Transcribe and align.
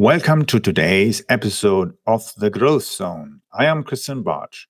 Welcome 0.00 0.46
to 0.46 0.58
today's 0.58 1.22
episode 1.28 1.92
of 2.06 2.32
The 2.38 2.48
Growth 2.48 2.84
Zone. 2.84 3.42
I 3.52 3.66
am 3.66 3.82
Christian 3.82 4.24
Bartsch. 4.24 4.64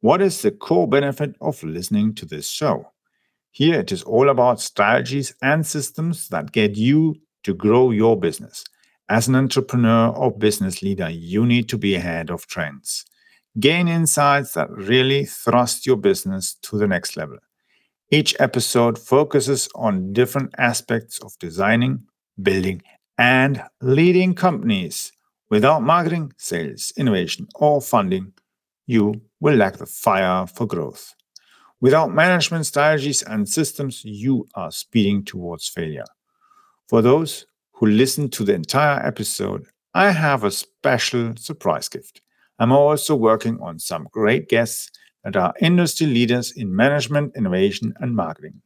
What 0.00 0.22
is 0.22 0.40
the 0.40 0.52
core 0.52 0.86
benefit 0.86 1.34
of 1.40 1.60
listening 1.64 2.14
to 2.14 2.24
this 2.24 2.48
show? 2.48 2.92
Here 3.50 3.80
it 3.80 3.90
is 3.90 4.04
all 4.04 4.28
about 4.28 4.60
strategies 4.60 5.34
and 5.42 5.66
systems 5.66 6.28
that 6.28 6.52
get 6.52 6.76
you 6.76 7.16
to 7.42 7.52
grow 7.52 7.90
your 7.90 8.16
business. 8.16 8.62
As 9.08 9.26
an 9.26 9.34
entrepreneur 9.34 10.10
or 10.10 10.30
business 10.30 10.82
leader, 10.82 11.10
you 11.10 11.44
need 11.44 11.68
to 11.70 11.78
be 11.78 11.96
ahead 11.96 12.30
of 12.30 12.46
trends. 12.46 13.04
Gain 13.58 13.88
insights 13.88 14.52
that 14.52 14.70
really 14.70 15.24
thrust 15.24 15.84
your 15.84 15.96
business 15.96 16.54
to 16.62 16.78
the 16.78 16.86
next 16.86 17.16
level. 17.16 17.38
Each 18.12 18.36
episode 18.38 19.00
focuses 19.00 19.68
on 19.74 20.12
different 20.12 20.54
aspects 20.58 21.18
of 21.24 21.32
designing, 21.40 22.04
building, 22.40 22.82
and 23.18 23.62
leading 23.80 24.34
companies. 24.34 25.12
Without 25.48 25.82
marketing, 25.82 26.32
sales, 26.38 26.92
innovation, 26.96 27.46
or 27.54 27.80
funding, 27.80 28.32
you 28.86 29.20
will 29.40 29.54
lack 29.54 29.76
the 29.76 29.86
fire 29.86 30.46
for 30.46 30.66
growth. 30.66 31.14
Without 31.80 32.12
management 32.12 32.66
strategies 32.66 33.22
and 33.22 33.48
systems, 33.48 34.02
you 34.04 34.46
are 34.54 34.70
speeding 34.70 35.24
towards 35.24 35.68
failure. 35.68 36.06
For 36.88 37.02
those 37.02 37.46
who 37.72 37.86
listen 37.86 38.28
to 38.30 38.44
the 38.44 38.54
entire 38.54 39.04
episode, 39.06 39.66
I 39.94 40.10
have 40.10 40.44
a 40.44 40.50
special 40.50 41.34
surprise 41.36 41.88
gift. 41.88 42.22
I'm 42.58 42.72
also 42.72 43.14
working 43.14 43.58
on 43.60 43.78
some 43.78 44.08
great 44.10 44.48
guests 44.48 44.90
that 45.24 45.36
are 45.36 45.54
industry 45.60 46.06
leaders 46.06 46.52
in 46.52 46.74
management, 46.74 47.36
innovation, 47.36 47.92
and 48.00 48.14
marketing. 48.16 48.62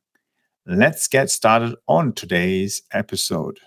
Let's 0.67 1.09
get 1.09 1.31
started 1.31 1.75
on 1.89 2.13
today's 2.13 2.83
episode. 2.93 3.59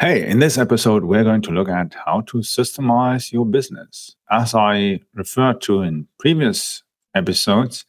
Hey, 0.00 0.26
in 0.26 0.38
this 0.38 0.58
episode, 0.58 1.04
we're 1.04 1.24
going 1.24 1.42
to 1.42 1.50
look 1.50 1.68
at 1.68 1.94
how 2.06 2.22
to 2.22 2.38
systemize 2.38 3.32
your 3.32 3.44
business. 3.44 4.16
As 4.30 4.54
I 4.54 5.00
referred 5.14 5.60
to 5.62 5.82
in 5.82 6.06
previous 6.18 6.82
episodes, 7.14 7.84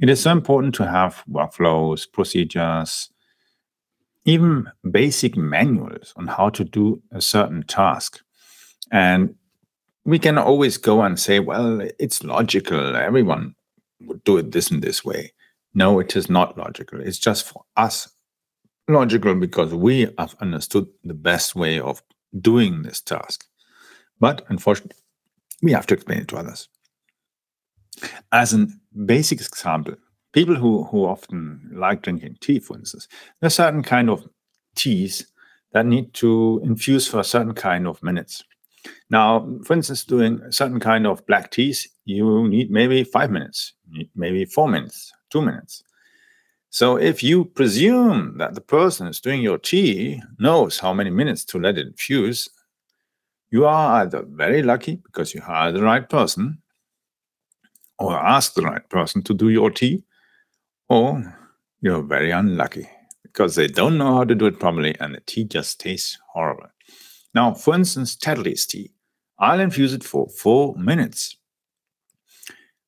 it 0.00 0.08
is 0.08 0.22
so 0.22 0.32
important 0.32 0.74
to 0.76 0.88
have 0.88 1.22
workflows, 1.30 2.10
procedures, 2.10 3.10
even 4.24 4.66
basic 4.90 5.36
manuals 5.36 6.14
on 6.16 6.26
how 6.26 6.48
to 6.50 6.64
do 6.64 7.02
a 7.12 7.20
certain 7.20 7.62
task. 7.64 8.20
And 8.90 9.34
we 10.04 10.18
can 10.18 10.38
always 10.38 10.78
go 10.78 11.02
and 11.02 11.20
say, 11.20 11.38
well, 11.38 11.86
it's 11.98 12.24
logical. 12.24 12.96
Everyone 12.96 13.54
would 14.00 14.24
do 14.24 14.38
it 14.38 14.52
this 14.52 14.70
and 14.70 14.82
this 14.82 15.04
way. 15.04 15.32
No, 15.74 15.98
it 15.98 16.16
is 16.16 16.30
not 16.30 16.56
logical. 16.56 17.00
It's 17.00 17.18
just 17.18 17.46
for 17.46 17.64
us 17.76 18.08
logical 18.88 19.34
because 19.34 19.74
we 19.74 20.08
have 20.18 20.36
understood 20.40 20.86
the 21.04 21.14
best 21.14 21.54
way 21.54 21.80
of 21.80 22.02
doing 22.40 22.82
this 22.82 23.00
task. 23.00 23.46
But 24.20 24.44
unfortunately, 24.48 25.00
we 25.62 25.72
have 25.72 25.86
to 25.86 25.94
explain 25.94 26.20
it 26.20 26.28
to 26.28 26.36
others. 26.36 26.68
As 28.32 28.52
a 28.52 28.66
basic 29.06 29.40
example, 29.40 29.94
people 30.32 30.56
who, 30.56 30.84
who 30.84 31.04
often 31.04 31.70
like 31.72 32.02
drinking 32.02 32.38
tea, 32.40 32.58
for 32.58 32.76
instance, 32.76 33.08
there's 33.40 33.54
certain 33.54 33.82
kind 33.82 34.10
of 34.10 34.28
teas 34.74 35.26
that 35.72 35.86
need 35.86 36.12
to 36.14 36.60
infuse 36.64 37.06
for 37.06 37.20
a 37.20 37.24
certain 37.24 37.54
kind 37.54 37.86
of 37.86 38.02
minutes. 38.02 38.44
Now, 39.10 39.48
for 39.64 39.74
instance, 39.74 40.04
doing 40.04 40.40
certain 40.50 40.80
kind 40.80 41.06
of 41.06 41.26
black 41.26 41.50
teas, 41.50 41.88
you 42.04 42.46
need 42.48 42.70
maybe 42.70 43.02
five 43.04 43.30
minutes, 43.30 43.72
maybe 44.14 44.44
four 44.44 44.68
minutes, 44.68 45.12
two 45.30 45.40
minutes. 45.40 45.82
So 46.74 46.96
if 46.96 47.22
you 47.22 47.44
presume 47.44 48.36
that 48.38 48.56
the 48.56 48.60
person 48.60 49.06
who's 49.06 49.20
doing 49.20 49.42
your 49.42 49.58
tea 49.58 50.20
knows 50.40 50.76
how 50.76 50.92
many 50.92 51.08
minutes 51.08 51.44
to 51.44 51.60
let 51.60 51.78
it 51.78 51.86
infuse, 51.86 52.48
you 53.52 53.64
are 53.64 54.00
either 54.00 54.24
very 54.26 54.60
lucky 54.60 54.96
because 54.96 55.32
you 55.32 55.40
hire 55.40 55.70
the 55.70 55.84
right 55.84 56.08
person, 56.08 56.60
or 58.00 58.18
ask 58.18 58.54
the 58.54 58.62
right 58.62 58.82
person 58.90 59.22
to 59.22 59.32
do 59.32 59.50
your 59.50 59.70
tea, 59.70 60.02
or 60.88 61.22
you're 61.80 62.02
very 62.02 62.32
unlucky 62.32 62.88
because 63.22 63.54
they 63.54 63.68
don't 63.68 63.96
know 63.96 64.16
how 64.16 64.24
to 64.24 64.34
do 64.34 64.46
it 64.46 64.58
properly 64.58 64.96
and 64.98 65.14
the 65.14 65.20
tea 65.26 65.44
just 65.44 65.78
tastes 65.78 66.18
horrible. 66.32 66.66
Now, 67.36 67.54
for 67.54 67.76
instance, 67.76 68.16
Tetley's 68.16 68.66
tea. 68.66 68.90
I'll 69.38 69.60
infuse 69.60 69.94
it 69.94 70.02
for 70.02 70.28
four 70.28 70.74
minutes. 70.76 71.36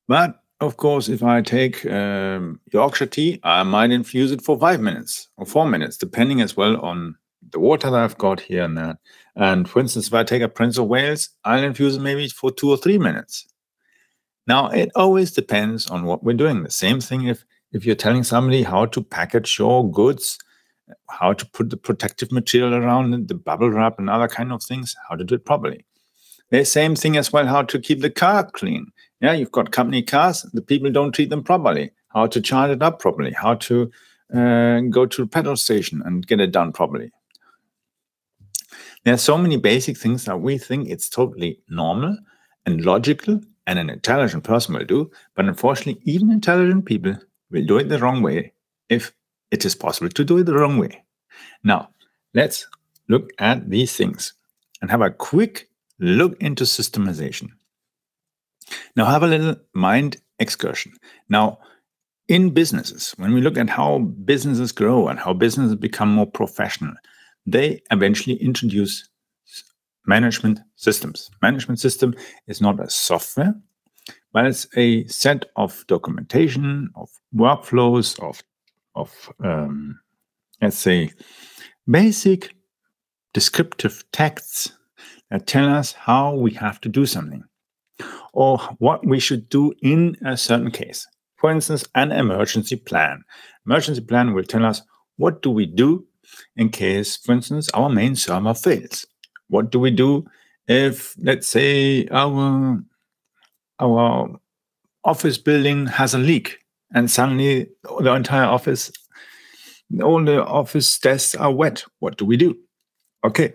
But 0.09 0.41
of 0.59 0.77
course, 0.77 1.07
if 1.07 1.21
I 1.23 1.41
take 1.41 1.85
um, 1.85 2.59
Yorkshire 2.71 3.05
tea, 3.05 3.39
I 3.43 3.63
might 3.63 3.91
infuse 3.91 4.31
it 4.31 4.41
for 4.41 4.59
five 4.59 4.81
minutes 4.81 5.29
or 5.37 5.45
four 5.45 5.67
minutes, 5.67 5.97
depending 5.97 6.41
as 6.41 6.57
well 6.57 6.79
on 6.81 7.15
the 7.51 7.59
water 7.59 7.89
that 7.91 7.99
I've 7.99 8.17
got 8.17 8.39
here 8.39 8.63
and 8.63 8.77
there. 8.77 8.99
And 9.35 9.69
for 9.69 9.79
instance, 9.79 10.07
if 10.07 10.13
I 10.13 10.23
take 10.23 10.41
a 10.41 10.49
Prince 10.49 10.77
of 10.77 10.87
Wales, 10.87 11.29
I'll 11.43 11.63
infuse 11.63 11.95
it 11.95 12.01
maybe 12.01 12.27
for 12.29 12.51
two 12.51 12.69
or 12.69 12.77
three 12.77 12.97
minutes. 12.97 13.45
Now, 14.47 14.69
it 14.69 14.89
always 14.95 15.31
depends 15.31 15.89
on 15.89 16.05
what 16.05 16.23
we're 16.23 16.33
doing. 16.33 16.63
The 16.63 16.71
same 16.71 17.01
thing 17.01 17.27
if 17.27 17.45
if 17.73 17.85
you're 17.85 17.95
telling 17.95 18.23
somebody 18.23 18.63
how 18.63 18.85
to 18.87 19.03
package 19.03 19.59
your 19.59 19.89
goods, 19.91 20.39
how 21.09 21.33
to 21.33 21.45
put 21.47 21.69
the 21.69 21.77
protective 21.77 22.31
material 22.31 22.75
around 22.75 23.13
it, 23.13 23.27
the 23.27 23.35
bubble 23.35 23.69
wrap 23.69 23.99
and 23.99 24.09
other 24.09 24.29
kind 24.29 24.53
of 24.53 24.63
things, 24.63 24.95
how 25.09 25.15
to 25.15 25.23
do 25.23 25.35
it 25.35 25.45
properly. 25.45 25.85
The 26.49 26.63
same 26.63 26.95
thing 26.95 27.17
as 27.17 27.33
well, 27.33 27.45
how 27.45 27.63
to 27.63 27.79
keep 27.79 28.01
the 28.01 28.09
car 28.09 28.49
clean. 28.51 28.91
Yeah, 29.19 29.33
you've 29.33 29.51
got 29.51 29.71
company 29.71 30.01
cars, 30.01 30.43
the 30.53 30.61
people 30.61 30.91
don't 30.91 31.11
treat 31.11 31.29
them 31.29 31.43
properly. 31.43 31.91
How 32.09 32.27
to 32.27 32.41
charge 32.41 32.71
it 32.71 32.81
up 32.81 32.99
properly, 32.99 33.33
how 33.33 33.55
to 33.55 33.91
uh, 34.33 34.79
go 34.89 35.05
to 35.05 35.23
a 35.23 35.27
petrol 35.27 35.57
station 35.57 36.01
and 36.05 36.25
get 36.25 36.39
it 36.39 36.51
done 36.51 36.71
properly. 36.71 37.11
There 39.03 39.13
are 39.13 39.17
so 39.17 39.37
many 39.37 39.57
basic 39.57 39.97
things 39.97 40.25
that 40.25 40.41
we 40.41 40.57
think 40.57 40.89
it's 40.89 41.09
totally 41.09 41.59
normal 41.69 42.17
and 42.65 42.83
logical 42.83 43.41
and 43.67 43.79
an 43.79 43.89
intelligent 43.89 44.43
person 44.43 44.73
will 44.73 44.85
do, 44.85 45.11
but 45.35 45.45
unfortunately, 45.45 46.01
even 46.05 46.31
intelligent 46.31 46.85
people 46.85 47.15
will 47.51 47.65
do 47.65 47.77
it 47.77 47.89
the 47.89 47.99
wrong 47.99 48.21
way 48.21 48.53
if 48.89 49.13
it 49.51 49.65
is 49.65 49.75
possible 49.75 50.09
to 50.09 50.23
do 50.23 50.37
it 50.37 50.45
the 50.45 50.53
wrong 50.53 50.77
way. 50.77 51.03
Now, 51.63 51.89
let's 52.33 52.67
look 53.07 53.31
at 53.39 53.69
these 53.69 53.95
things 53.95 54.33
and 54.81 54.89
have 54.89 55.01
a 55.01 55.11
quick 55.11 55.66
look 55.99 56.41
into 56.41 56.63
systemization. 56.63 57.49
Now, 58.95 59.05
have 59.05 59.23
a 59.23 59.27
little 59.27 59.55
mind 59.73 60.17
excursion. 60.39 60.93
Now, 61.29 61.59
in 62.27 62.49
businesses, 62.49 63.13
when 63.17 63.33
we 63.33 63.41
look 63.41 63.57
at 63.57 63.69
how 63.69 63.99
businesses 63.99 64.71
grow 64.71 65.07
and 65.07 65.19
how 65.19 65.33
businesses 65.33 65.75
become 65.75 66.11
more 66.13 66.25
professional, 66.25 66.93
they 67.45 67.81
eventually 67.91 68.35
introduce 68.35 69.07
management 70.05 70.59
systems. 70.75 71.29
Management 71.41 71.79
system 71.79 72.13
is 72.47 72.59
not 72.61 72.79
a 72.79 72.89
software, 72.89 73.55
but 74.33 74.45
it's 74.45 74.67
a 74.75 75.05
set 75.07 75.45
of 75.55 75.85
documentation, 75.87 76.89
of 76.95 77.09
workflows, 77.35 78.19
of 78.19 78.43
of 78.95 79.31
um, 79.43 79.99
let's 80.61 80.77
say 80.77 81.11
basic 81.87 82.49
descriptive 83.33 84.03
texts 84.11 84.71
that 85.31 85.47
tell 85.47 85.69
us 85.69 85.93
how 85.93 86.33
we 86.33 86.51
have 86.51 86.79
to 86.81 86.89
do 86.89 87.05
something 87.05 87.43
or 88.33 88.57
what 88.79 89.05
we 89.05 89.19
should 89.19 89.49
do 89.49 89.73
in 89.81 90.17
a 90.25 90.37
certain 90.37 90.71
case. 90.71 91.07
For 91.37 91.51
instance, 91.51 91.85
an 91.95 92.11
emergency 92.11 92.75
plan. 92.75 93.23
Emergency 93.65 94.01
plan 94.01 94.33
will 94.33 94.43
tell 94.43 94.65
us 94.65 94.81
what 95.17 95.41
do 95.41 95.51
we 95.51 95.65
do 95.65 96.05
in 96.55 96.69
case, 96.69 97.17
for 97.17 97.31
instance, 97.33 97.69
our 97.69 97.89
main 97.89 98.15
server 98.15 98.53
fails. 98.53 99.05
What 99.49 99.71
do 99.71 99.79
we 99.79 99.91
do 99.91 100.25
if, 100.67 101.15
let's 101.19 101.47
say, 101.47 102.07
our 102.07 102.79
our 103.79 104.39
office 105.03 105.37
building 105.37 105.85
has 105.85 106.13
a 106.13 106.17
leak 106.17 106.59
and 106.93 107.09
suddenly 107.09 107.69
the 108.01 108.13
entire 108.13 108.45
office, 108.45 108.91
all 110.01 110.23
the 110.23 110.43
office 110.43 110.99
desks 110.99 111.35
are 111.35 111.51
wet? 111.51 111.85
What 111.99 112.17
do 112.17 112.25
we 112.25 112.37
do? 112.37 112.57
Okay, 113.23 113.53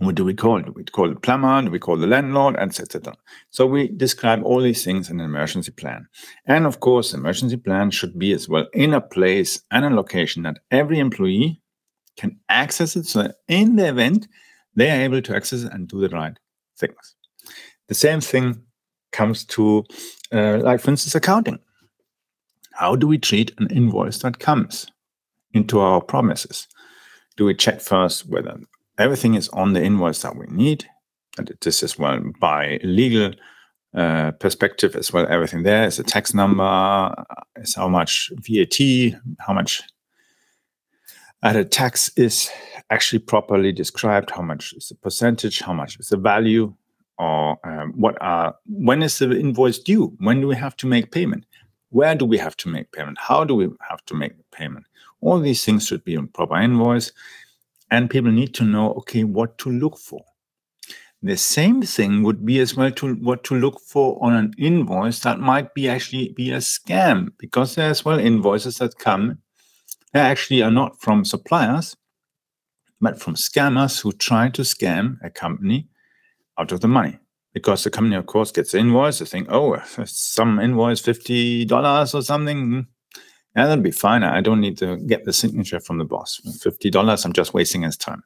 what 0.00 0.14
do 0.14 0.24
we 0.24 0.32
call? 0.32 0.60
Do 0.62 0.72
we 0.72 0.84
call 0.84 1.10
the 1.10 1.20
plumber? 1.20 1.60
Do 1.60 1.70
we 1.70 1.78
call 1.78 1.98
the 1.98 2.06
landlord? 2.06 2.56
Etc. 2.56 3.14
So 3.50 3.66
we 3.66 3.88
describe 3.88 4.42
all 4.42 4.62
these 4.62 4.82
things 4.82 5.10
in 5.10 5.20
an 5.20 5.26
emergency 5.26 5.72
plan. 5.72 6.08
And 6.46 6.64
of 6.66 6.80
course, 6.80 7.12
emergency 7.12 7.58
plan 7.58 7.90
should 7.90 8.18
be 8.18 8.32
as 8.32 8.48
well 8.48 8.66
in 8.72 8.94
a 8.94 9.00
place 9.02 9.62
and 9.70 9.84
a 9.84 9.90
location 9.90 10.42
that 10.44 10.60
every 10.70 10.98
employee 10.98 11.60
can 12.16 12.38
access 12.48 12.96
it. 12.96 13.04
So 13.06 13.24
that 13.24 13.36
in 13.46 13.76
the 13.76 13.88
event, 13.88 14.26
they 14.74 14.90
are 14.90 15.02
able 15.02 15.20
to 15.20 15.36
access 15.36 15.64
it 15.64 15.72
and 15.72 15.86
do 15.86 16.00
the 16.00 16.08
right 16.08 16.38
things. 16.78 17.14
The 17.88 17.94
same 17.94 18.22
thing 18.22 18.62
comes 19.12 19.44
to, 19.44 19.84
uh, 20.32 20.58
like 20.58 20.80
for 20.80 20.92
instance, 20.92 21.14
accounting. 21.14 21.58
How 22.72 22.96
do 22.96 23.06
we 23.06 23.18
treat 23.18 23.52
an 23.58 23.68
invoice 23.70 24.18
that 24.20 24.38
comes 24.38 24.86
into 25.52 25.78
our 25.78 26.00
promises? 26.00 26.68
Do 27.36 27.44
we 27.44 27.54
check 27.54 27.82
first 27.82 28.26
whether 28.26 28.58
everything 28.98 29.34
is 29.34 29.48
on 29.50 29.72
the 29.72 29.82
invoice 29.82 30.22
that 30.22 30.36
we 30.36 30.46
need. 30.48 30.86
And 31.38 31.52
this 31.60 31.82
is 31.82 31.98
well 31.98 32.20
by 32.40 32.80
legal 32.82 33.32
uh, 33.94 34.32
perspective 34.32 34.96
as 34.96 35.12
well. 35.12 35.26
Everything 35.28 35.62
there 35.62 35.84
is 35.84 35.98
a 35.98 36.02
tax 36.02 36.34
number, 36.34 37.14
is 37.56 37.74
how 37.74 37.88
much 37.88 38.30
VAT, 38.36 38.78
how 39.38 39.52
much 39.52 39.82
added 41.42 41.72
tax 41.72 42.10
is 42.16 42.50
actually 42.90 43.20
properly 43.20 43.72
described 43.72 44.30
how 44.30 44.42
much 44.42 44.74
is 44.74 44.88
the 44.88 44.94
percentage, 44.96 45.60
how 45.60 45.72
much 45.72 45.98
is 45.98 46.08
the 46.08 46.16
value, 46.16 46.74
or 47.18 47.58
um, 47.64 47.92
what 47.96 48.16
are 48.20 48.54
when 48.66 49.02
is 49.02 49.18
the 49.18 49.30
invoice 49.38 49.78
due? 49.78 50.14
When 50.18 50.40
do 50.40 50.48
we 50.48 50.56
have 50.56 50.76
to 50.78 50.86
make 50.86 51.12
payment? 51.12 51.44
Where 51.90 52.14
do 52.14 52.24
we 52.24 52.38
have 52.38 52.56
to 52.58 52.68
make 52.68 52.92
payment? 52.92 53.18
How 53.18 53.44
do 53.44 53.54
we 53.54 53.68
have 53.88 54.04
to 54.06 54.14
make 54.14 54.32
payment? 54.52 54.86
All 55.20 55.38
these 55.38 55.64
things 55.64 55.86
should 55.86 56.04
be 56.04 56.16
on 56.16 56.28
proper 56.28 56.56
invoice, 56.56 57.12
and 57.90 58.10
people 58.10 58.30
need 58.30 58.54
to 58.54 58.64
know 58.64 58.92
okay 58.94 59.24
what 59.24 59.58
to 59.58 59.70
look 59.70 59.98
for. 59.98 60.20
The 61.22 61.36
same 61.36 61.82
thing 61.82 62.22
would 62.22 62.46
be 62.46 62.60
as 62.60 62.76
well 62.76 62.90
to 62.92 63.14
what 63.16 63.44
to 63.44 63.54
look 63.54 63.80
for 63.80 64.18
on 64.24 64.34
an 64.34 64.54
invoice 64.56 65.20
that 65.20 65.38
might 65.38 65.74
be 65.74 65.88
actually 65.88 66.32
be 66.34 66.50
a 66.50 66.58
scam 66.58 67.32
because 67.38 67.74
there 67.74 67.90
as 67.90 68.04
well 68.04 68.18
invoices 68.18 68.78
that 68.78 68.98
come 68.98 69.38
they 70.12 70.20
actually 70.20 70.62
are 70.62 70.70
not 70.70 71.00
from 71.00 71.24
suppliers 71.24 71.96
but 73.00 73.20
from 73.20 73.34
scammers 73.34 74.00
who 74.00 74.12
try 74.12 74.48
to 74.50 74.62
scam 74.62 75.18
a 75.22 75.30
company 75.30 75.88
out 76.58 76.72
of 76.72 76.80
the 76.80 76.88
money. 76.88 77.18
Because 77.52 77.82
the 77.82 77.90
company, 77.90 78.14
of 78.14 78.26
course, 78.26 78.52
gets 78.52 78.72
the 78.72 78.78
invoice. 78.78 79.18
They 79.18 79.24
think, 79.24 79.48
oh, 79.50 79.82
some 80.04 80.60
invoice, 80.60 81.02
$50 81.02 82.14
or 82.14 82.22
something. 82.22 82.86
Yeah, 83.56 83.66
that'll 83.66 83.82
be 83.82 83.90
fine. 83.90 84.22
I 84.22 84.40
don't 84.40 84.60
need 84.60 84.78
to 84.78 84.96
get 84.96 85.24
the 85.24 85.32
signature 85.32 85.80
from 85.80 85.98
the 85.98 86.04
boss. 86.04 86.40
$50, 86.44 87.24
I'm 87.24 87.32
just 87.32 87.52
wasting 87.52 87.82
his 87.82 87.96
time. 87.96 88.22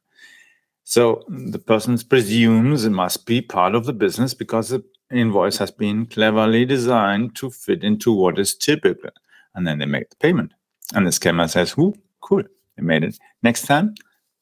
So 0.84 1.22
the 1.28 1.58
person 1.58 1.96
presumes 1.98 2.84
it 2.84 2.90
must 2.90 3.24
be 3.24 3.40
part 3.40 3.74
of 3.74 3.86
the 3.86 3.94
business 3.94 4.34
because 4.34 4.68
the 4.68 4.84
invoice 5.10 5.56
has 5.56 5.70
been 5.70 6.04
cleverly 6.06 6.66
designed 6.66 7.36
to 7.36 7.50
fit 7.50 7.82
into 7.82 8.12
what 8.12 8.38
is 8.38 8.54
typical. 8.54 9.10
And 9.54 9.66
then 9.66 9.78
they 9.78 9.86
make 9.86 10.10
the 10.10 10.16
payment. 10.16 10.52
And 10.94 11.06
the 11.06 11.10
scammer 11.10 11.48
says, 11.48 11.74
whoo, 11.76 11.94
cool, 12.20 12.42
they 12.76 12.82
made 12.82 13.02
it. 13.02 13.18
Next 13.42 13.66
time, 13.66 13.94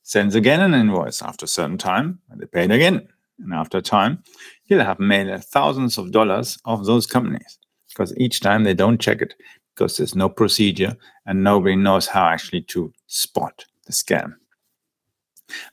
sends 0.02 0.34
again 0.34 0.60
an 0.60 0.74
invoice 0.74 1.22
after 1.22 1.44
a 1.44 1.48
certain 1.48 1.78
time, 1.78 2.18
and 2.30 2.40
they 2.40 2.46
pay 2.46 2.64
it 2.64 2.72
again. 2.72 3.06
And 3.38 3.52
after 3.52 3.80
time, 3.80 4.22
he'll 4.64 4.84
have 4.84 4.98
made 4.98 5.28
thousands 5.44 5.96
of 5.96 6.10
dollars 6.10 6.58
of 6.64 6.86
those 6.86 7.06
companies 7.06 7.58
because 7.88 8.16
each 8.16 8.40
time 8.40 8.64
they 8.64 8.74
don't 8.74 9.00
check 9.00 9.22
it 9.22 9.34
because 9.74 9.96
there's 9.96 10.14
no 10.14 10.28
procedure 10.28 10.96
and 11.26 11.42
nobody 11.42 11.76
knows 11.76 12.06
how 12.06 12.26
actually 12.26 12.62
to 12.62 12.92
spot 13.06 13.64
the 13.86 13.92
scam. 13.92 14.34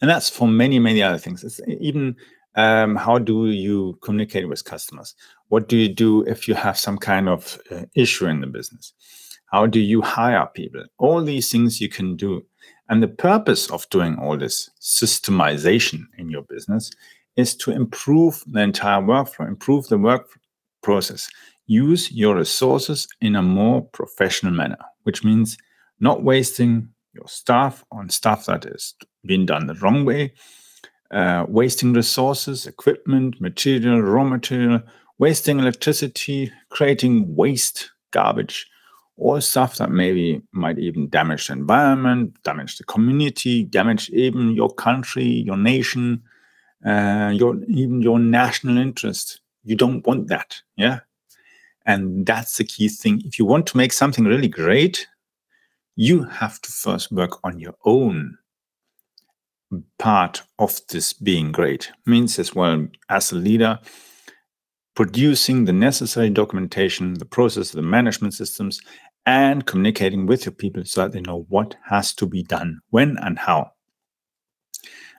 And 0.01 0.10
that's 0.10 0.30
for 0.30 0.48
many, 0.48 0.80
many 0.80 1.01
other 1.01 1.18
things. 1.18 1.44
It's 1.44 1.62
even 1.68 2.16
um, 2.56 2.96
how 2.96 3.18
do 3.19 3.48
you 3.48 3.98
communicate 4.01 4.48
with 4.50 4.66
customers? 4.66 5.16
What 5.48 5.69
do 5.69 5.78
you 5.78 5.90
do 5.90 6.24
if 6.24 6.48
you 6.48 6.54
have 6.56 6.78
some 6.78 6.98
kind 6.98 7.30
of 7.30 7.60
uh, 7.72 7.86
issue 7.96 8.25
in 8.28 8.42
the 8.42 8.48
business? 8.48 8.94
How 9.51 9.66
do 9.66 9.80
you 9.80 10.01
hire 10.01 10.48
people? 10.54 10.84
All 10.98 11.24
these 11.24 11.51
things 11.51 11.81
you 11.81 11.90
can 11.90 12.16
do 12.16 12.46
and 12.90 13.04
the 13.04 13.07
purpose 13.07 13.69
of 13.69 13.88
doing 13.90 14.18
all 14.18 14.36
this 14.38 14.69
systemization 14.81 16.06
in 16.18 16.30
your 16.30 16.42
business 16.44 16.92
is 17.36 17.56
to 17.56 17.72
improve 17.72 18.44
the 18.48 18.62
entire 18.62 19.01
workflow, 19.01 19.48
improve 19.48 19.88
the 19.88 19.98
work 19.98 20.28
process, 20.81 21.30
use 21.69 22.12
your 22.12 22.36
resources 22.36 23.07
in 23.21 23.36
a 23.36 23.44
more 23.44 23.83
professional 23.94 24.51
manner, 24.51 24.80
which 25.04 25.24
means 25.24 25.56
not 26.00 26.24
wasting 26.24 26.89
your 27.13 27.27
staff 27.27 27.86
on 27.92 28.10
stuff 28.10 28.48
that 28.48 28.66
is 28.66 28.95
being 29.25 29.45
done 29.45 29.68
the 29.68 29.75
wrong 29.75 30.04
way, 30.04 30.33
uh, 31.12 31.45
wasting 31.48 31.94
resources, 31.94 32.66
equipment, 32.66 33.39
material, 33.39 34.01
raw 34.01 34.24
material, 34.24 34.81
wasting 35.19 35.60
electricity, 35.60 36.51
creating 36.69 37.36
waste, 37.36 37.92
garbage, 38.12 38.68
or 39.15 39.39
stuff 39.39 39.77
that 39.77 39.92
maybe 39.92 40.42
might 40.51 40.80
even 40.80 41.07
damage 41.10 41.48
the 41.48 41.54
environment, 41.54 42.36
damage 42.44 42.77
the 42.77 42.83
community, 42.86 43.63
damage 43.63 44.10
even 44.10 44.56
your 44.56 44.74
country, 44.74 45.24
your 45.24 45.57
nation, 45.57 46.24
uh, 46.83 47.31
your 47.31 47.62
even 47.68 48.01
your 48.01 48.18
national 48.18 48.77
interest. 48.77 49.42
You 49.65 49.75
don't 49.75 50.07
want 50.07 50.30
that, 50.30 50.62
yeah. 50.77 51.01
And 51.89 52.24
that's 52.24 52.57
the 52.57 52.65
key 52.65 52.88
thing. 52.88 53.24
If 53.25 53.39
you 53.39 53.45
want 53.45 53.65
to 53.65 53.77
make 53.77 53.94
something 53.94 54.24
really 54.24 54.47
great, 54.47 55.07
you 55.95 56.21
have 56.24 56.62
to 56.62 56.71
first 56.71 57.12
work 57.12 57.44
on 57.44 57.57
your 57.57 57.74
own 57.83 58.38
part 59.97 60.44
of 60.59 60.80
this 60.89 61.13
being 61.13 61.51
great. 61.51 61.91
Means 62.06 62.38
as 62.38 62.53
well 62.53 62.86
as 63.09 63.31
a 63.31 63.38
leader, 63.38 63.80
producing 64.95 65.65
the 65.65 65.74
necessary 65.74 66.30
documentation, 66.30 67.15
the 67.15 67.25
process, 67.25 67.71
the 67.71 67.81
management 67.81 68.36
systems, 68.36 68.80
and 69.25 69.65
communicating 69.65 70.27
with 70.27 70.45
your 70.45 70.53
people 70.53 70.86
so 70.86 71.01
that 71.01 71.13
they 71.13 71.21
know 71.21 71.47
what 71.50 71.75
has 71.86 72.13
to 72.13 72.27
be 72.27 72.44
done, 72.44 72.81
when 72.91 73.18
and 73.24 73.39
how. 73.39 73.71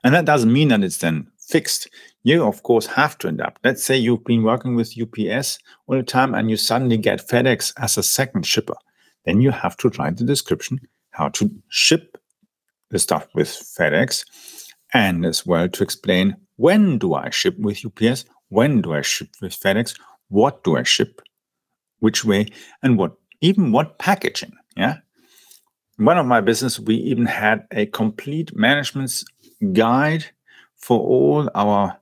And 0.05 0.15
that 0.15 0.25
doesn't 0.25 0.53
mean 0.53 0.69
that 0.69 0.85
it's 0.85 0.99
then 0.99 1.33
fixed. 1.51 1.89
You, 2.23 2.45
of 2.45 2.63
course, 2.63 2.87
have 2.87 3.19
to 3.19 3.29
adapt. 3.29 3.65
Let's 3.65 3.83
say 3.83 3.97
you've 3.97 4.25
been 4.25 4.43
working 4.43 4.77
with 4.77 4.95
UPS 5.01 5.59
all 5.87 5.97
the 5.97 6.03
time 6.03 6.35
and 6.35 6.51
you 6.51 6.57
suddenly 6.57 6.97
get 6.97 7.27
FedEx 7.27 7.73
as 7.79 7.99
a 7.99 8.03
second 8.03 8.47
shipper. 8.47 8.77
Then 9.25 9.41
you 9.41 9.51
have 9.51 9.77
to 9.79 9.89
write 9.99 10.17
the 10.17 10.25
description 10.25 10.81
how 11.11 11.29
to 11.31 11.51
ship 11.69 12.17
the 12.91 12.99
stuff 12.99 13.27
with 13.35 13.49
FedEx 13.49 14.25
and 14.93 15.25
as 15.25 15.47
well 15.47 15.69
to 15.69 15.83
explain 15.83 16.37
when 16.57 16.99
do 16.99 17.15
I 17.15 17.31
ship 17.31 17.59
with 17.59 17.85
UPS, 17.85 18.25
when 18.49 18.83
do 18.83 18.93
I 18.93 19.03
ship 19.03 19.29
with 19.41 19.59
FedEx, 19.59 19.99
what 20.29 20.63
do 20.65 20.77
I 20.77 20.83
ship, 20.83 21.23
which 22.01 22.25
way, 22.25 22.47
and 22.83 22.99
what 22.99 23.17
even 23.41 23.73
what 23.73 23.99
packaging. 23.99 24.53
Yeah. 24.77 24.97
one 25.97 26.19
of 26.19 26.27
my 26.27 26.41
business, 26.41 26.79
we 26.79 26.95
even 26.97 27.27
had 27.27 27.67
a 27.73 27.87
complete 27.87 28.55
management 28.55 29.23
guide 29.73 30.27
for 30.81 30.99
all 30.99 31.49
our 31.55 31.99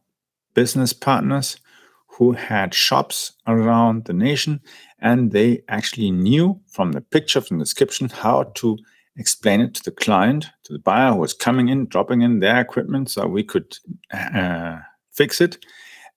business 0.54 0.92
partners 0.92 1.58
who 2.06 2.32
had 2.32 2.74
shops 2.74 3.32
around 3.46 4.04
the 4.04 4.12
nation. 4.12 4.60
And 4.98 5.30
they 5.30 5.62
actually 5.68 6.10
knew 6.10 6.60
from 6.66 6.92
the 6.92 7.00
picture, 7.00 7.40
from 7.40 7.58
the 7.58 7.64
description, 7.64 8.08
how 8.08 8.44
to 8.54 8.78
explain 9.16 9.60
it 9.60 9.74
to 9.74 9.82
the 9.84 9.90
client, 9.90 10.46
to 10.64 10.72
the 10.72 10.78
buyer 10.78 11.12
who 11.12 11.18
was 11.18 11.34
coming 11.34 11.68
in, 11.68 11.86
dropping 11.86 12.22
in 12.22 12.40
their 12.40 12.60
equipment 12.60 13.10
so 13.10 13.26
we 13.26 13.44
could 13.44 13.76
uh, 14.12 14.78
fix 15.12 15.40
it. 15.40 15.64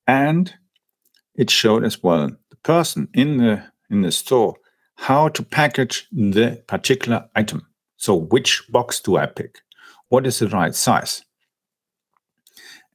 And 0.08 0.54
it 1.36 1.50
showed 1.50 1.84
as 1.84 2.02
well 2.02 2.30
the 2.50 2.56
person 2.58 3.08
in 3.14 3.38
the 3.38 3.64
in 3.90 4.02
the 4.02 4.12
store 4.12 4.56
how 4.96 5.28
to 5.30 5.44
package 5.44 6.08
the 6.12 6.64
particular 6.68 7.28
item. 7.36 7.68
So, 7.98 8.16
which 8.16 8.64
box 8.70 9.00
do 9.00 9.18
I 9.18 9.26
pick? 9.26 9.60
What 10.10 10.26
is 10.28 10.40
the 10.40 10.48
right 10.48 10.76
size? 10.76 11.24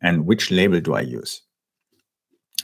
And 0.02 0.26
which 0.26 0.50
label 0.50 0.80
do 0.80 0.94
I 0.94 1.00
use? 1.00 1.42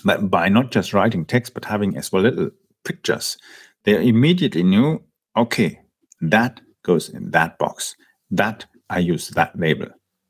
But 0.05 0.31
by 0.31 0.49
not 0.49 0.71
just 0.71 0.93
writing 0.93 1.25
text, 1.25 1.55
but 1.55 1.65
having 1.65 1.97
as 1.97 2.13
well 2.13 2.23
little 2.23 2.51
pictures, 2.85 3.39
they 3.85 4.07
immediately 4.07 4.63
knew 4.63 5.03
okay, 5.37 5.81
that 6.21 6.61
goes 6.83 7.09
in 7.09 7.31
that 7.31 7.59
box. 7.59 7.97
That 8.31 8.67
I 8.91 8.99
use 8.99 9.29
that 9.31 9.59
label. 9.59 9.87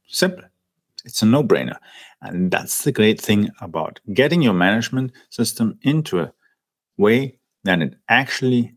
Simple. 0.06 0.44
It's 1.04 1.22
a 1.22 1.26
no 1.26 1.42
brainer. 1.42 1.78
And 2.20 2.50
that's 2.50 2.84
the 2.84 2.92
great 2.92 3.20
thing 3.20 3.50
about 3.60 3.98
getting 4.14 4.42
your 4.42 4.52
management 4.54 5.12
system 5.30 5.78
into 5.82 6.20
a 6.20 6.32
way 6.96 7.38
that 7.64 7.82
it 7.82 7.96
actually 8.08 8.74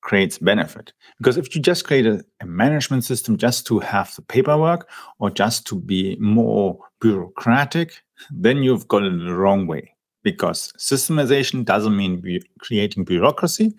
creates 0.00 0.38
benefit. 0.38 0.92
Because 1.18 1.36
if 1.36 1.54
you 1.54 1.60
just 1.60 1.84
create 1.84 2.06
a, 2.06 2.24
a, 2.40 2.46
management 2.46 3.04
system 3.04 3.36
just 3.36 3.66
to 3.66 3.78
have 3.80 4.14
the 4.14 4.22
paperwork 4.22 4.88
or 5.18 5.30
just 5.30 5.66
to 5.66 5.76
be 5.76 6.16
more 6.16 6.78
bureaucratic, 7.00 8.02
then 8.30 8.62
you've 8.62 8.88
it 9.04 9.18
the 9.18 9.34
wrong 9.34 9.66
way. 9.66 9.94
Because 10.22 10.72
systemization 10.78 11.64
doesn't 11.64 11.96
mean 11.96 12.20
bu- 12.20 12.40
creating 12.58 13.04
bureaucracy. 13.04 13.74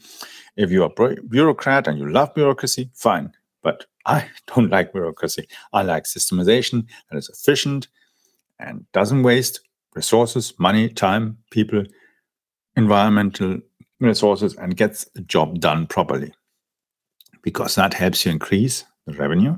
If 0.57 0.71
you 0.71 0.83
are 0.83 0.91
a 0.97 1.15
bureaucrat 1.21 1.87
and 1.87 1.97
you 1.97 2.11
love 2.11 2.33
bureaucracy, 2.33 2.89
fine. 2.93 3.31
But 3.61 3.85
I 4.05 4.27
don't 4.47 4.69
like 4.69 4.93
bureaucracy. 4.93 5.47
I 5.73 5.83
like 5.83 6.03
systemization 6.03 6.87
that 7.09 7.17
is 7.17 7.29
efficient 7.29 7.87
and 8.59 8.85
doesn't 8.91 9.23
waste 9.23 9.61
resources, 9.95 10.53
money, 10.57 10.87
time, 10.89 11.37
people, 11.49 11.83
environmental 12.75 13.59
resources 14.01 14.55
and 14.55 14.75
gets 14.75 15.05
the 15.13 15.21
job 15.21 15.59
done 15.59 15.87
properly. 15.87 16.33
Because 17.41 17.75
that 17.75 17.93
helps 17.93 18.25
you 18.25 18.31
increase 18.31 18.83
the 19.07 19.13
revenue, 19.13 19.57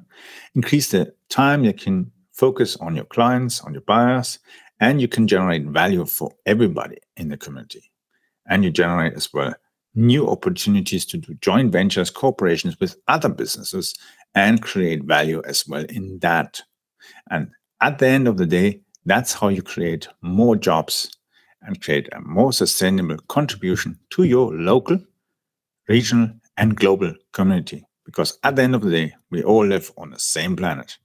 increase 0.55 0.91
the 0.91 1.13
time 1.29 1.63
you 1.63 1.73
can 1.73 2.11
focus 2.31 2.77
on 2.77 2.95
your 2.95 3.05
clients, 3.05 3.61
on 3.61 3.73
your 3.73 3.81
buyers, 3.81 4.39
and 4.79 5.01
you 5.01 5.07
can 5.07 5.27
generate 5.27 5.65
value 5.65 6.05
for 6.05 6.31
everybody 6.45 6.97
in 7.17 7.29
the 7.29 7.37
community. 7.37 7.91
And 8.47 8.63
you 8.63 8.71
generate 8.71 9.13
as 9.13 9.31
well 9.33 9.53
new 9.95 10.27
opportunities 10.27 11.05
to 11.05 11.17
do 11.17 11.33
joint 11.35 11.71
ventures, 11.71 12.09
corporations 12.09 12.79
with 12.79 12.95
other 13.07 13.29
businesses, 13.29 13.95
and 14.33 14.61
create 14.61 15.03
value 15.03 15.41
as 15.45 15.67
well 15.67 15.85
in 15.89 16.17
that. 16.19 16.61
And 17.29 17.51
at 17.81 17.99
the 17.99 18.07
end 18.07 18.27
of 18.27 18.37
the 18.37 18.45
day, 18.45 18.81
that's 19.05 19.33
how 19.33 19.49
you 19.49 19.61
create 19.61 20.07
more 20.21 20.55
jobs 20.55 21.15
and 21.65 21.81
create 21.81 22.09
a 22.11 22.21
more 22.21 22.53
sustainable 22.53 23.17
contribution 23.27 23.97
to 24.11 24.23
your 24.23 24.53
local, 24.53 24.99
regional, 25.87 26.29
and 26.57 26.75
global 26.75 27.13
community. 27.31 27.85
Because 28.05 28.37
at 28.43 28.55
the 28.55 28.63
end 28.63 28.75
of 28.75 28.81
the 28.81 28.91
day, 28.91 29.15
we 29.29 29.43
all 29.43 29.65
live 29.65 29.91
on 29.97 30.11
the 30.11 30.19
same 30.19 30.55
planet. 30.55 30.97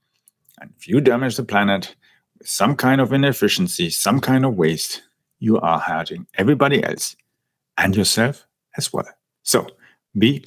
And 0.59 0.71
if 0.77 0.87
you 0.87 1.01
damage 1.01 1.37
the 1.37 1.43
planet 1.43 1.95
with 2.37 2.49
some 2.49 2.75
kind 2.75 2.99
of 2.99 3.13
inefficiency, 3.13 3.89
some 3.89 4.19
kind 4.19 4.45
of 4.45 4.55
waste, 4.55 5.03
you 5.39 5.59
are 5.59 5.79
hurting 5.79 6.27
everybody 6.37 6.83
else 6.83 7.15
and 7.77 7.95
yourself 7.95 8.45
as 8.77 8.91
well. 8.91 9.07
So 9.43 9.67
be 10.17 10.45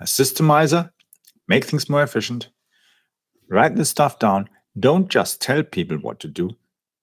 a 0.00 0.04
systemizer, 0.04 0.90
make 1.46 1.64
things 1.64 1.90
more 1.90 2.02
efficient, 2.02 2.48
write 3.48 3.76
this 3.76 3.90
stuff 3.90 4.18
down. 4.18 4.48
Don't 4.78 5.08
just 5.08 5.42
tell 5.42 5.62
people 5.62 5.98
what 5.98 6.20
to 6.20 6.28
do, 6.28 6.50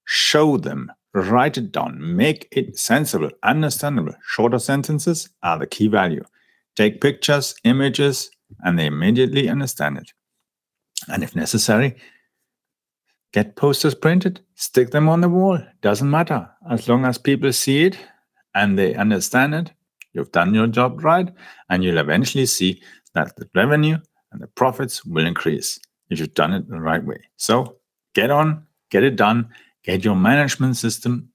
show 0.05 0.57
them, 0.57 0.91
write 1.21 1.57
it 1.57 1.71
down, 1.71 1.97
make 2.15 2.47
it 2.51 2.77
sensible, 2.77 3.29
understandable. 3.43 4.13
Shorter 4.25 4.59
sentences 4.59 5.29
are 5.43 5.57
the 5.57 5.67
key 5.67 5.87
value. 5.87 6.23
Take 6.75 7.01
pictures, 7.01 7.55
images, 7.63 8.29
and 8.61 8.77
they 8.77 8.85
immediately 8.85 9.49
understand 9.49 9.97
it. 9.97 10.11
And 11.07 11.23
if 11.23 11.35
necessary, 11.35 11.95
get 13.33 13.55
posters 13.55 13.95
printed, 13.95 14.41
stick 14.55 14.91
them 14.91 15.09
on 15.09 15.21
the 15.21 15.29
wall. 15.29 15.59
Doesn't 15.81 16.09
matter. 16.09 16.49
As 16.69 16.87
long 16.87 17.05
as 17.05 17.17
people 17.17 17.53
see 17.53 17.85
it 17.85 17.97
and 18.55 18.77
they 18.77 18.95
understand 18.95 19.53
it, 19.53 19.71
you've 20.13 20.31
done 20.31 20.53
your 20.53 20.67
job 20.67 21.03
right, 21.03 21.29
and 21.69 21.83
you'll 21.83 21.97
eventually 21.97 22.45
see 22.45 22.81
that 23.13 23.35
the 23.35 23.49
revenue 23.55 23.97
and 24.31 24.41
the 24.41 24.47
profits 24.47 25.05
will 25.05 25.25
increase 25.25 25.79
if 26.09 26.19
you've 26.19 26.33
done 26.33 26.53
it 26.53 26.67
the 26.69 26.79
right 26.79 27.03
way. 27.03 27.19
So 27.37 27.77
get 28.13 28.31
on, 28.31 28.65
get 28.89 29.03
it 29.03 29.15
done, 29.15 29.49
get 29.87 30.03
your 30.03 30.15
management 30.15 30.75
system 30.75 31.29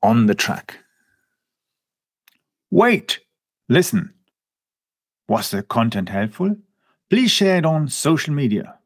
on 0.00 0.26
the 0.26 0.34
track. 0.34 0.78
Wait, 2.70 3.18
listen. 3.68 4.14
Was 5.28 5.50
the 5.50 5.64
content 5.64 6.08
helpful? 6.08 6.54
Please 7.10 7.32
share 7.32 7.56
it 7.58 7.66
on 7.66 7.88
social 7.88 8.32
media. 8.32 8.78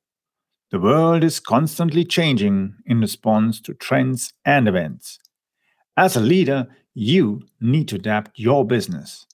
The 0.70 0.80
world 0.80 1.22
is 1.22 1.40
constantly 1.40 2.04
changing 2.04 2.74
in 2.86 3.00
response 3.00 3.60
to 3.62 3.74
trends 3.74 4.32
and 4.46 4.66
events. 4.66 5.18
As 5.96 6.16
a 6.16 6.20
leader, 6.20 6.68
you 6.94 7.42
need 7.60 7.88
to 7.88 7.96
adapt 7.96 8.38
your 8.38 8.64
business. 8.64 9.26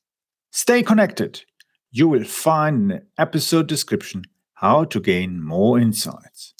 Stay 0.50 0.82
connected. 0.82 1.44
You 1.92 2.08
will 2.08 2.24
find 2.24 2.82
in 2.82 2.88
the 2.88 3.02
episode 3.16 3.68
description 3.68 4.24
how 4.54 4.84
to 4.84 4.98
gain 4.98 5.40
more 5.40 5.78
insights. 5.78 6.55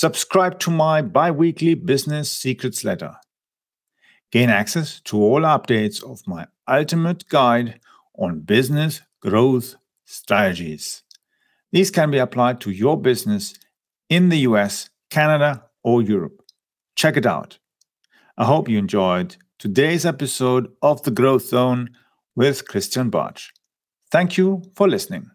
Subscribe 0.00 0.58
to 0.60 0.70
my 0.70 1.02
bi 1.02 1.30
weekly 1.30 1.74
business 1.74 2.32
secrets 2.32 2.84
letter. 2.84 3.16
Gain 4.32 4.48
access 4.48 4.98
to 5.02 5.22
all 5.22 5.42
updates 5.42 6.02
of 6.02 6.26
my 6.26 6.46
ultimate 6.66 7.28
guide 7.28 7.80
on 8.14 8.40
business 8.40 9.02
growth 9.20 9.74
strategies. 10.06 11.02
These 11.70 11.90
can 11.90 12.10
be 12.10 12.16
applied 12.16 12.62
to 12.62 12.70
your 12.70 12.98
business 12.98 13.52
in 14.08 14.30
the 14.30 14.38
US, 14.48 14.88
Canada, 15.10 15.66
or 15.84 16.00
Europe. 16.00 16.44
Check 16.96 17.18
it 17.18 17.26
out. 17.26 17.58
I 18.38 18.46
hope 18.46 18.70
you 18.70 18.78
enjoyed 18.78 19.36
today's 19.58 20.06
episode 20.06 20.72
of 20.80 21.02
The 21.02 21.10
Growth 21.10 21.48
Zone 21.48 21.90
with 22.34 22.66
Christian 22.66 23.10
Bartsch. 23.10 23.48
Thank 24.10 24.38
you 24.38 24.62
for 24.74 24.88
listening. 24.88 25.30